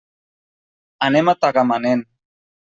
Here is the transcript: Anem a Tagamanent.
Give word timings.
Anem 1.09 1.29
a 1.33 1.37
Tagamanent. 1.45 2.03